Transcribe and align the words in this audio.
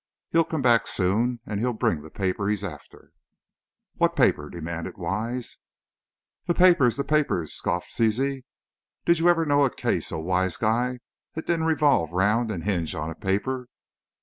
He'll 0.31 0.43
come 0.45 0.63
back, 0.63 0.87
soon, 0.87 1.41
and 1.45 1.59
he'll 1.59 1.73
bring 1.73 2.01
the 2.01 2.09
paper 2.09 2.47
he's 2.47 2.63
after." 2.63 3.11
"What 3.97 4.15
paper?" 4.15 4.49
demanded 4.49 4.97
Wise. 4.97 5.59
"The 6.47 6.55
poipers! 6.55 6.97
the 6.97 7.03
poipers!" 7.03 7.53
scoffed 7.53 7.93
Zizi; 7.93 8.43
"did 9.05 9.19
you 9.19 9.29
ever 9.29 9.45
know 9.45 9.63
a 9.63 9.69
case, 9.69 10.11
oh, 10.11 10.17
Wise 10.17 10.57
Guy, 10.57 11.01
that 11.35 11.45
didn't 11.45 11.67
revolve 11.67 12.13
round 12.13 12.49
and 12.49 12.63
hinge 12.63 12.95
on 12.95 13.11
a 13.11 13.15
poiper? 13.15 13.67